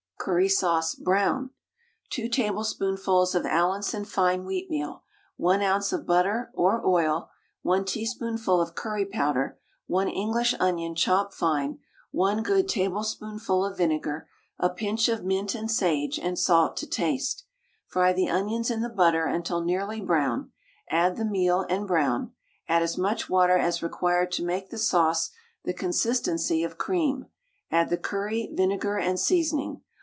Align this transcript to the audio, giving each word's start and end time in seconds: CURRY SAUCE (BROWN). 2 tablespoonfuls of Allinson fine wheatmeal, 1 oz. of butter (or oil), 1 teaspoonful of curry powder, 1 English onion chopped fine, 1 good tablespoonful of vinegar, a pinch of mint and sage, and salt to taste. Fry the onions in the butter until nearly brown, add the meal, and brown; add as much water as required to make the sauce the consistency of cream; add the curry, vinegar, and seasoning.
CURRY 0.23 0.49
SAUCE 0.49 0.93
(BROWN). 0.99 1.49
2 2.11 2.29
tablespoonfuls 2.29 3.33
of 3.33 3.43
Allinson 3.43 4.05
fine 4.05 4.45
wheatmeal, 4.45 5.01
1 5.37 5.63
oz. 5.63 5.91
of 5.91 6.05
butter 6.05 6.51
(or 6.53 6.85
oil), 6.85 7.31
1 7.63 7.85
teaspoonful 7.85 8.61
of 8.61 8.75
curry 8.75 9.03
powder, 9.03 9.57
1 9.87 10.07
English 10.09 10.53
onion 10.59 10.93
chopped 10.93 11.33
fine, 11.33 11.79
1 12.11 12.43
good 12.43 12.69
tablespoonful 12.69 13.65
of 13.65 13.77
vinegar, 13.77 14.29
a 14.59 14.69
pinch 14.69 15.09
of 15.09 15.23
mint 15.25 15.55
and 15.55 15.71
sage, 15.71 16.19
and 16.19 16.37
salt 16.37 16.77
to 16.77 16.85
taste. 16.85 17.45
Fry 17.87 18.13
the 18.13 18.29
onions 18.29 18.69
in 18.69 18.81
the 18.81 18.89
butter 18.89 19.25
until 19.25 19.61
nearly 19.63 20.01
brown, 20.01 20.51
add 20.91 21.15
the 21.15 21.25
meal, 21.25 21.65
and 21.67 21.87
brown; 21.87 22.31
add 22.69 22.83
as 22.83 22.95
much 22.95 23.27
water 23.27 23.57
as 23.57 23.81
required 23.81 24.31
to 24.31 24.45
make 24.45 24.69
the 24.69 24.77
sauce 24.77 25.31
the 25.63 25.73
consistency 25.73 26.63
of 26.63 26.77
cream; 26.77 27.25
add 27.71 27.89
the 27.89 27.97
curry, 27.97 28.51
vinegar, 28.55 28.99
and 28.99 29.19
seasoning. 29.19 29.81